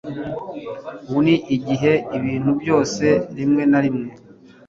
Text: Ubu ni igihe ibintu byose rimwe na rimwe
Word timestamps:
Ubu 1.07 1.19
ni 1.25 1.35
igihe 1.55 1.93
ibintu 2.17 2.51
byose 2.61 3.05
rimwe 3.37 3.63
na 3.71 3.79
rimwe 3.83 4.09